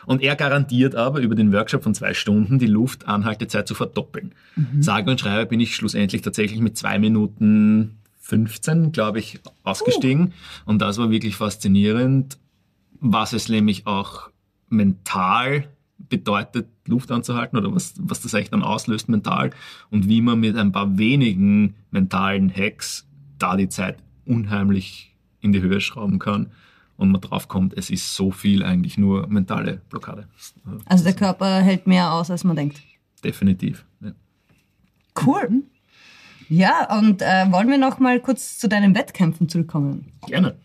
[0.07, 4.35] Und er garantiert aber über den Workshop von zwei Stunden die Luftanhaltezeit zu verdoppeln.
[4.81, 10.33] Sage und schreibe bin ich schlussendlich tatsächlich mit zwei Minuten 15, glaube ich, ausgestiegen.
[10.65, 12.39] Und das war wirklich faszinierend,
[13.01, 14.31] was es nämlich auch
[14.69, 15.69] mental
[16.09, 19.51] bedeutet, Luft anzuhalten oder was, was das eigentlich dann auslöst mental
[19.91, 23.07] und wie man mit ein paar wenigen mentalen Hacks
[23.39, 26.49] da die Zeit unheimlich in die Höhe schrauben kann
[26.97, 30.29] und man drauf kommt, es ist so viel eigentlich nur mentale Blockade.
[30.87, 32.81] Also der Körper hält mehr aus, als man denkt.
[33.25, 33.85] Definitiv.
[34.01, 34.13] Ja.
[35.25, 35.63] Cool.
[36.49, 40.13] Ja, und äh, wollen wir noch mal kurz zu deinen Wettkämpfen zurückkommen?
[40.27, 40.57] Gerne.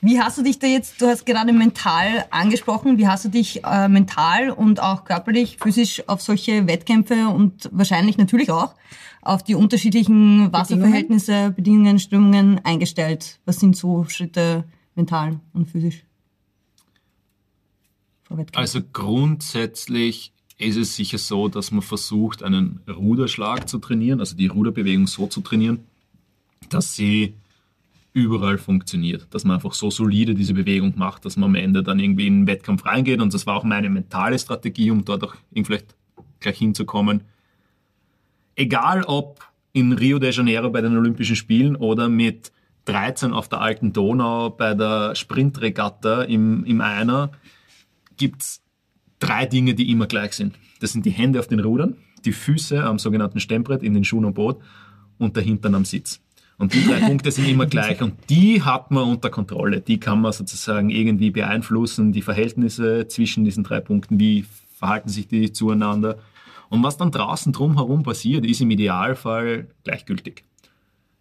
[0.00, 3.64] Wie hast du dich da jetzt, du hast gerade mental angesprochen, wie hast du dich
[3.64, 8.74] äh, mental und auch körperlich, physisch auf solche Wettkämpfe und wahrscheinlich natürlich auch
[9.22, 13.38] auf die unterschiedlichen Wasserverhältnisse, Bedingungen, Strömungen eingestellt?
[13.46, 16.04] Was sind so Schritte mental und physisch?
[18.24, 18.60] Vor Wettkämpfen?
[18.60, 24.46] Also grundsätzlich ist es sicher so, dass man versucht, einen Ruderschlag zu trainieren, also die
[24.46, 25.80] Ruderbewegung so zu trainieren,
[26.68, 27.34] dass sie
[28.12, 31.98] überall funktioniert, dass man einfach so solide diese Bewegung macht, dass man am Ende dann
[31.98, 33.20] irgendwie in den Wettkampf reingeht.
[33.20, 35.96] Und das war auch meine mentale Strategie, um dort auch vielleicht
[36.38, 37.22] gleich hinzukommen.
[38.54, 39.40] Egal ob
[39.72, 42.52] in Rio de Janeiro bei den Olympischen Spielen oder mit
[42.86, 47.30] 13 auf der alten Donau bei der Sprintregatta im, im Einer,
[48.16, 48.62] gibt's
[49.18, 50.56] drei Dinge, die immer gleich sind.
[50.80, 54.24] Das sind die Hände auf den Rudern, die Füße am sogenannten Stemmbrett in den Schuhen
[54.24, 54.60] am Boot
[55.18, 56.20] und der Hintern am Sitz.
[56.56, 59.80] Und die drei Punkte sind immer gleich und die hat man unter Kontrolle.
[59.80, 64.44] Die kann man sozusagen irgendwie beeinflussen, die Verhältnisse zwischen diesen drei Punkten, wie
[64.74, 66.18] verhalten sich die zueinander.
[66.68, 70.44] Und was dann draußen drumherum passiert, ist im Idealfall gleichgültig.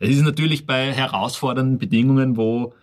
[0.03, 2.73] Es ist natürlich bei herausfordernden Bedingungen, wo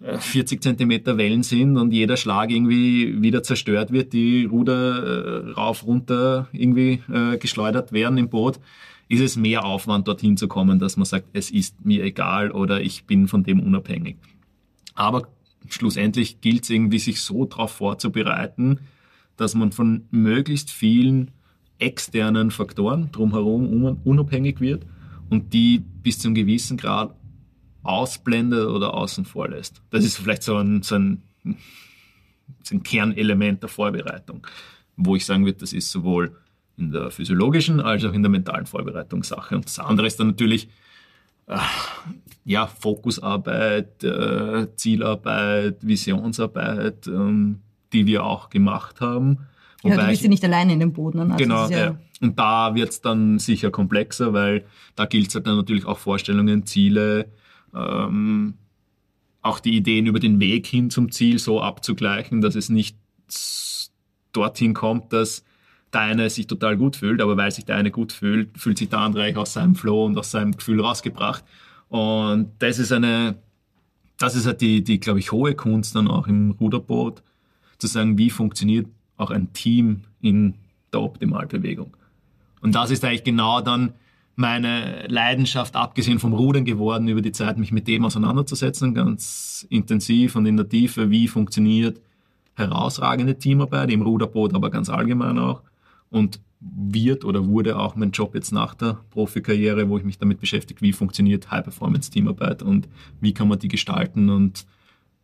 [0.00, 5.50] äh, 40 Zentimeter Wellen sind und jeder Schlag irgendwie wieder zerstört wird, die Ruder äh,
[5.50, 8.60] rauf, runter irgendwie äh, geschleudert werden im Boot,
[9.08, 12.80] ist es mehr Aufwand, dorthin zu kommen, dass man sagt, es ist mir egal oder
[12.80, 14.16] ich bin von dem unabhängig.
[14.94, 15.26] Aber
[15.68, 18.78] schlussendlich gilt es irgendwie, sich so darauf vorzubereiten,
[19.36, 21.32] dass man von möglichst vielen
[21.80, 24.86] externen Faktoren drumherum un- unabhängig wird
[25.30, 27.14] und die bis zu einem gewissen Grad
[27.82, 29.82] ausblendet oder außen vor lässt.
[29.90, 31.22] Das ist vielleicht so ein, so ein,
[32.62, 34.46] so ein Kernelement der Vorbereitung,
[34.96, 36.36] wo ich sagen würde, das ist sowohl
[36.76, 39.56] in der physiologischen als auch in der mentalen Vorbereitung Sache.
[39.56, 40.68] Und das andere ist dann natürlich
[41.46, 41.58] äh,
[42.44, 47.60] ja, Fokusarbeit, äh, Zielarbeit, Visionsarbeit, ähm,
[47.92, 49.38] die wir auch gemacht haben.
[49.84, 51.20] Ja, du bist ja nicht alleine in den Boden.
[51.20, 51.98] Also genau, ja, ja.
[52.20, 54.64] Und da wird's dann sicher komplexer, weil
[54.96, 57.30] da gilt es halt dann natürlich auch Vorstellungen, Ziele,
[57.74, 58.54] ähm,
[59.40, 62.96] auch die Ideen über den Weg hin zum Ziel so abzugleichen, dass es nicht
[64.32, 65.44] dorthin kommt, dass
[65.92, 68.88] der eine sich total gut fühlt, aber weil sich der eine gut fühlt, fühlt sich
[68.88, 71.44] der andere eigentlich aus seinem Flow und aus seinem Gefühl rausgebracht.
[71.88, 73.36] Und das ist eine,
[74.18, 77.22] das ist halt die, die glaube ich, hohe Kunst dann auch im Ruderboot,
[77.78, 80.54] zu sagen, wie funktioniert auch ein Team in
[80.92, 81.94] der Optimalbewegung.
[82.62, 83.92] Und das ist eigentlich genau dann
[84.36, 90.36] meine Leidenschaft, abgesehen vom Rudern geworden, über die Zeit mich mit dem auseinanderzusetzen, ganz intensiv
[90.36, 92.00] und in der Tiefe, wie funktioniert
[92.54, 95.62] herausragende Teamarbeit im Ruderboot, aber ganz allgemein auch.
[96.10, 100.40] Und wird oder wurde auch mein Job jetzt nach der Profikarriere, wo ich mich damit
[100.40, 102.88] beschäftige, wie funktioniert High-Performance-Teamarbeit und
[103.20, 104.28] wie kann man die gestalten.
[104.28, 104.66] Und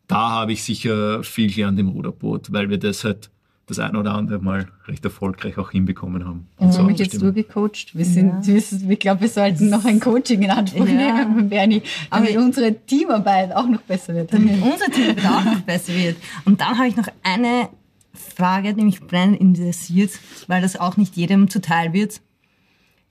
[0.06, 3.30] da habe ich sicher viel gelernt im Ruderboot, weil wir das halt
[3.66, 6.48] das ein oder andere Mal recht erfolgreich auch hinbekommen haben.
[6.58, 7.34] Und so womit jetzt abzustimmen.
[7.34, 7.94] gecoacht?
[7.96, 8.46] Wir sind, Ja.
[8.46, 11.24] wir sind- ich glaube, wir sollten noch ein Coaching in Anspruch Ja.
[11.24, 14.32] nehmen, Bernie, damit unsere Teamarbeit auch noch besser wird.
[14.32, 16.16] damit unser Team wieder auch noch besser wird.
[16.44, 17.70] Und dann habe ich noch eine
[18.12, 20.10] Frage, die mich brennend interessiert,
[20.46, 22.20] weil das auch nicht jedem zuteil wird.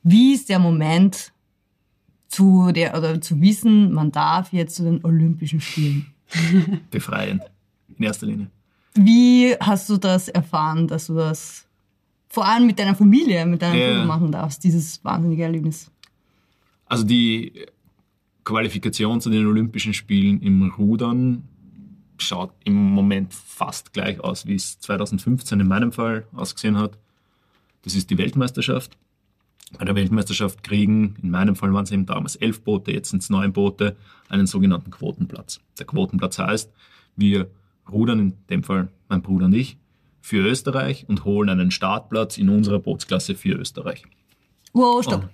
[0.03, 1.31] Wie ist der Moment
[2.27, 6.07] zu der oder zu wissen, man darf jetzt zu den Olympischen Spielen.
[6.91, 7.41] Befreiend.
[7.97, 8.47] In erster Linie.
[8.95, 11.67] Wie hast du das erfahren, dass du das
[12.29, 13.79] vor allem mit deiner Familie, mit deinem.
[13.79, 15.91] Bruder machen darfst, dieses wahnsinnige Erlebnis?
[16.85, 17.53] Also die
[18.43, 21.47] Qualifikation zu den Olympischen Spielen im Rudern
[22.17, 26.97] schaut im Moment fast gleich aus, wie es 2015 in meinem Fall ausgesehen hat.
[27.83, 28.97] Das ist die Weltmeisterschaft.
[29.77, 33.23] Bei der Weltmeisterschaft kriegen, in meinem Fall waren es eben damals elf Boote, jetzt sind
[33.23, 33.95] es neun Boote,
[34.29, 35.59] einen sogenannten Quotenplatz.
[35.79, 36.71] Der Quotenplatz heißt,
[37.15, 37.49] wir
[37.91, 39.77] rudern, in dem Fall mein Bruder und ich,
[40.21, 44.03] für Österreich und holen einen Startplatz in unserer Bootsklasse für Österreich.
[44.73, 45.29] Wow, stopp.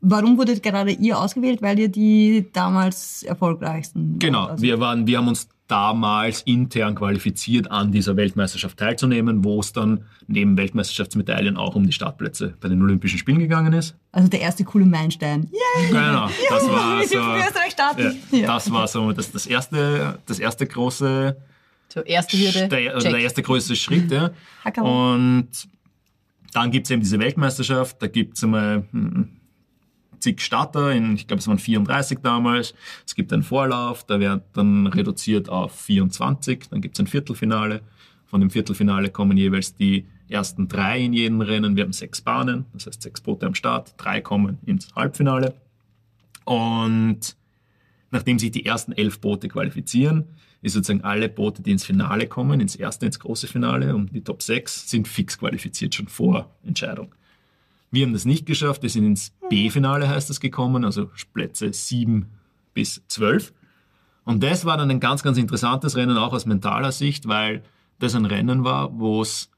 [0.00, 1.60] Warum wurdet gerade ihr ausgewählt?
[1.60, 4.18] Weil ihr die damals erfolgreichsten?
[4.18, 9.60] Genau, Also, wir, waren, wir haben uns damals intern qualifiziert, an dieser Weltmeisterschaft teilzunehmen, wo
[9.60, 13.94] es dann neben Weltmeisterschaftsmedaillen auch um die Startplätze bei den Olympischen Spielen gegangen ist.
[14.10, 15.48] also der erste coole Meilenstein.
[15.52, 15.88] Yay!
[15.88, 17.38] Genau, das war so, ja,
[18.32, 18.46] Ja.
[18.46, 21.36] das, war so das, das, erste, das erste große
[21.92, 22.68] So, erste Hürde.
[22.68, 23.10] der, check.
[23.10, 24.10] der erste größte Schritt.
[24.10, 24.30] Ja.
[24.82, 25.48] Und
[26.54, 29.28] dann gibt es eben diese Weltmeisterschaft, da gibt es einmal hm,
[30.20, 32.74] zig Starter, in, ich glaube es waren 34 damals.
[33.06, 37.82] Es gibt einen Vorlauf, der wird dann reduziert auf 24, dann gibt es ein Viertelfinale.
[38.26, 41.76] Von dem Viertelfinale kommen jeweils die ersten drei in jedem Rennen.
[41.76, 45.54] Wir haben sechs Bahnen, das heißt sechs Boote am Start, drei kommen ins Halbfinale.
[46.44, 47.36] Und
[48.10, 50.24] nachdem sich die ersten elf Boote qualifizieren,
[50.60, 54.22] ist sozusagen alle Boote, die ins Finale kommen, ins erste, ins große Finale und die
[54.22, 57.14] Top 6 sind fix qualifiziert schon vor Entscheidung.
[57.90, 62.26] Wir haben das nicht geschafft, wir sind ins B-Finale, heißt es, gekommen, also Plätze 7
[62.74, 63.52] bis 12.
[64.24, 67.62] Und das war dann ein ganz, ganz interessantes Rennen, auch aus mentaler Sicht, weil
[67.98, 69.50] das ein Rennen war, wo es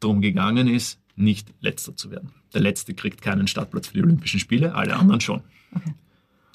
[0.00, 2.32] darum gegangen ist, nicht letzter zu werden.
[2.54, 5.42] Der Letzte kriegt keinen Startplatz für die Olympischen Spiele, alle anderen schon.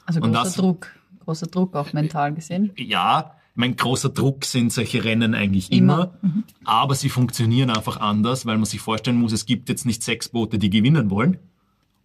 [0.06, 0.88] Also Und großer das- Druck.
[1.26, 2.72] Großer Druck auch mental gesehen.
[2.76, 6.44] ja, mein großer Druck sind solche Rennen eigentlich immer, Immer.
[6.64, 10.30] aber sie funktionieren einfach anders, weil man sich vorstellen muss, es gibt jetzt nicht sechs
[10.30, 11.40] Boote, die gewinnen wollen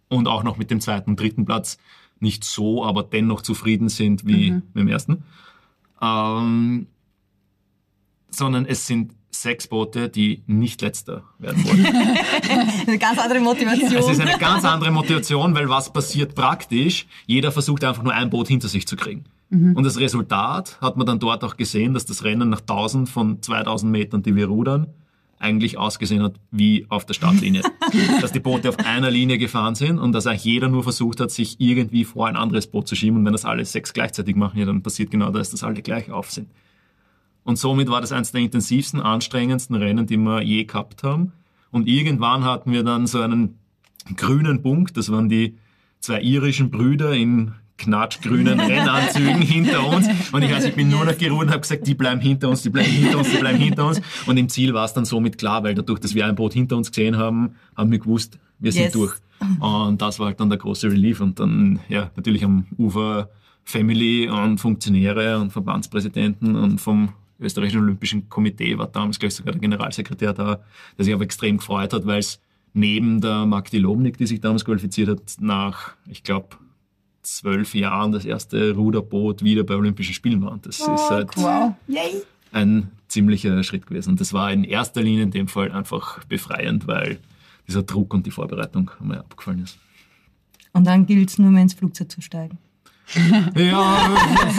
[0.09, 1.77] und auch noch mit dem zweiten und dritten Platz
[2.19, 5.23] nicht so, aber dennoch zufrieden sind wie mit dem ersten,
[6.01, 6.87] ähm,
[8.29, 11.85] sondern es sind sechs Boote, die nicht letzter werden wollen.
[12.85, 13.95] Eine ganz andere Motivation.
[13.95, 17.07] Es ist eine ganz andere Motivation, weil was passiert praktisch?
[17.27, 19.23] Jeder versucht einfach nur ein Boot hinter sich zu kriegen.
[19.75, 23.41] Und das Resultat hat man dann dort auch gesehen, dass das Rennen nach 1000 von
[23.41, 24.87] 2000 Metern, die wir rudern,
[25.37, 27.61] eigentlich ausgesehen hat wie auf der Startlinie.
[28.21, 31.31] dass die Boote auf einer Linie gefahren sind und dass eigentlich jeder nur versucht hat,
[31.31, 33.17] sich irgendwie vor ein anderes Boot zu schieben.
[33.17, 36.11] Und wenn das alle sechs gleichzeitig machen, ja, dann passiert genau das, dass alle gleich
[36.11, 36.49] auf sind.
[37.43, 41.31] Und somit war das eines der intensivsten, anstrengendsten Rennen, die wir je gehabt haben.
[41.71, 43.59] Und irgendwann hatten wir dann so einen
[44.15, 45.57] grünen Punkt, das waren die
[45.99, 50.07] zwei irischen Brüder in knatschgrünen Rennanzügen hinter uns.
[50.31, 52.61] Und ich weiß, ich bin nur noch geruht und habe gesagt, die bleiben hinter uns,
[52.63, 54.01] die bleiben hinter uns, die bleiben hinter uns.
[54.25, 56.77] Und im Ziel war es dann somit klar, weil dadurch, dass wir ein Boot hinter
[56.77, 58.93] uns gesehen haben, haben wir gewusst, wir sind Yes.
[58.93, 59.13] durch.
[59.59, 61.19] Und das war halt dann der große Relief.
[61.19, 63.29] Und dann, ja, natürlich am Ufer
[63.65, 67.09] Family und Funktionäre und Verbandspräsidenten und vom
[67.39, 70.59] österreichischen Olympischen Komitee war damals, glaube ich, sogar der Generalsekretär da,
[70.97, 72.39] der sich aber extrem gefreut hat, weil es
[72.73, 76.49] neben der Magdi Lobnik, die sich damals qualifiziert hat, nach, ich glaube,
[77.25, 80.51] zwölf Jahren das erste Ruderboot wieder bei Olympischen Spielen war.
[80.51, 81.73] Und das ist halt Wow.
[82.51, 84.11] Ein ziemlicher Schritt gewesen.
[84.11, 87.19] Und das war in erster Linie in dem Fall einfach befreiend, weil
[87.67, 89.77] dieser Druck und die Vorbereitung einmal abgefallen ist.
[90.71, 92.57] Und dann gilt es nur mehr ins Flugzeug zu steigen.
[93.55, 94.09] Ja,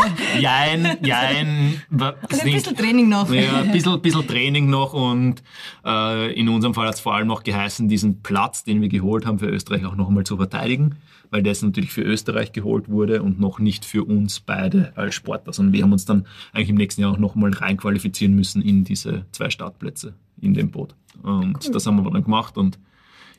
[0.40, 1.82] jein, jein.
[1.98, 3.30] Also ein bisschen Training noch.
[3.30, 5.42] Ja, ein bisschen, bisschen Training noch und
[5.84, 9.26] äh, in unserem Fall hat es vor allem noch geheißen, diesen Platz, den wir geholt
[9.26, 10.94] haben, für Österreich auch noch einmal zu verteidigen,
[11.36, 15.52] weil das natürlich für Österreich geholt wurde und noch nicht für uns beide als Sportler,
[15.52, 18.84] sondern wir haben uns dann eigentlich im nächsten Jahr auch noch mal reinqualifizieren müssen in
[18.84, 20.94] diese zwei Startplätze in dem Boot.
[21.22, 22.78] Und das haben wir dann gemacht und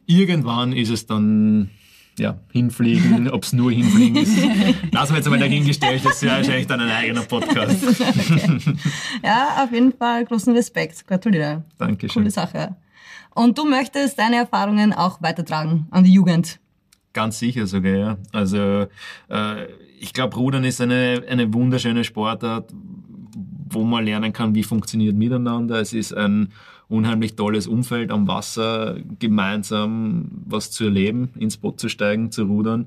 [0.05, 1.71] irgendwann ist es dann
[2.19, 4.37] ja, hinfliegen, ob es nur hinfliegen ist.
[4.91, 7.83] Lassen wir jetzt einmal dahingestellt, das ist ja wahrscheinlich dann ein eigener Podcast.
[9.23, 11.07] Ja, auf jeden Fall großen Respekt.
[11.07, 11.63] Gratuliere.
[11.79, 12.21] Dankeschön.
[12.21, 12.75] Coole Sache.
[13.33, 16.59] Und du möchtest deine Erfahrungen auch weitertragen an die Jugend.
[17.17, 18.17] Ganz sicher sogar, ja.
[18.31, 18.85] Also
[19.29, 19.65] äh,
[19.99, 22.71] ich glaube, Rudern ist eine, eine wunderschöne Sportart,
[23.71, 25.81] wo man lernen kann, wie funktioniert miteinander.
[25.81, 26.49] Es ist ein
[26.89, 32.85] unheimlich tolles Umfeld am Wasser, gemeinsam was zu erleben, ins Boot zu steigen, zu rudern.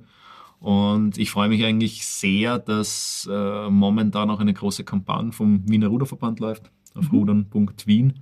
[0.61, 5.89] Und ich freue mich eigentlich sehr, dass äh, momentan auch eine große Kampagne vom Wiener
[5.89, 8.15] Ruderverband läuft, auf rudern.wien.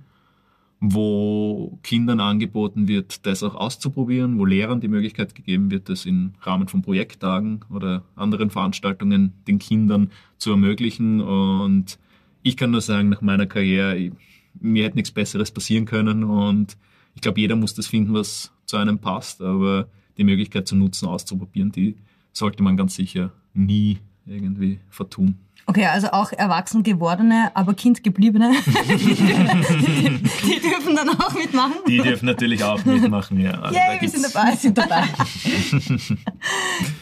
[0.81, 6.33] wo Kindern angeboten wird, das auch auszuprobieren, wo Lehrern die Möglichkeit gegeben wird, das im
[6.41, 11.19] Rahmen von Projekttagen oder anderen Veranstaltungen den Kindern zu ermöglichen.
[11.19, 11.99] Und
[12.43, 14.11] ich kann nur sagen, nach meiner Karriere,
[14.59, 16.77] mir hätte nichts Besseres passieren können und
[17.15, 21.07] ich glaube, jeder muss das finden, was zu einem passt, aber die Möglichkeit zu nutzen,
[21.07, 21.95] auszuprobieren, die
[22.31, 23.97] sollte man ganz sicher nie
[24.29, 25.37] irgendwie vertun.
[25.65, 28.53] Okay, also auch erwachsen gewordene, aber Kind gebliebene,
[28.87, 31.75] die dürfen dann auch mitmachen.
[31.87, 33.51] Die dürfen natürlich auch mitmachen, ja.
[33.51, 35.03] Also Yay, wir sind dabei, sind dabei.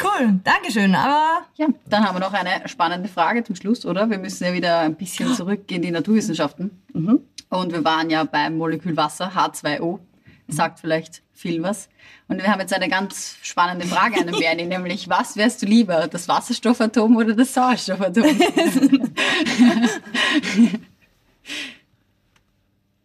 [0.04, 0.96] cool, Dankeschön.
[0.96, 4.10] Aber ja, dann haben wir noch eine spannende Frage zum Schluss, oder?
[4.10, 6.72] Wir müssen ja wieder ein bisschen zurück in die Naturwissenschaften.
[6.94, 7.20] Mhm.
[7.50, 10.00] Und wir waren ja beim Molekül Wasser, H2O.
[10.48, 11.90] Sagt vielleicht viel was.
[12.28, 15.66] Und wir haben jetzt eine ganz spannende Frage an den Bernie, nämlich was wärst du
[15.66, 18.24] lieber, das Wasserstoffatom oder das Sauerstoffatom?
[18.24, 18.40] hm.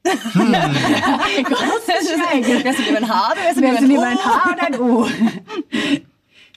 [1.44, 2.64] Großes Schweigen.
[2.64, 5.08] Wärst du lieber ein H oder wärst du lieber ein H oder ein O?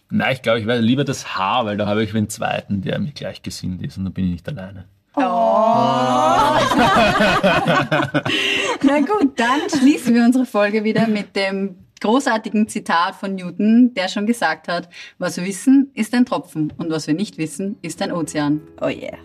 [0.10, 3.00] Nein, ich glaube, ich wäre lieber das H, weil da habe ich den zweiten, der
[3.00, 4.88] mir gleichgesinnt ist und dann bin ich nicht alleine.
[5.17, 5.21] Oh.
[8.84, 14.10] Na gut, dann schließen wir unsere Folge wieder mit dem großartigen Zitat von Newton, der
[14.10, 18.01] schon gesagt hat, was wir wissen, ist ein Tropfen und was wir nicht wissen, ist
[18.01, 18.62] ein Ozean.
[18.82, 19.17] Oh yeah.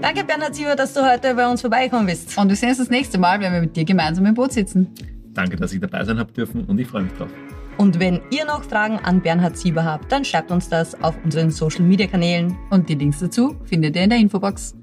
[0.00, 2.36] Danke, Bernhard Sieber, dass du heute bei uns vorbeigekommen bist.
[2.38, 4.94] Und wir sehen uns das nächste Mal, wenn wir mit dir gemeinsam im Boot sitzen.
[5.34, 7.30] Danke, dass ich dabei sein habe dürfen und ich freue mich drauf.
[7.80, 11.50] Und wenn ihr noch Fragen an Bernhard Sieber habt, dann schreibt uns das auf unseren
[11.50, 12.58] Social Media Kanälen.
[12.68, 14.74] Und die Links dazu findet ihr in der Infobox.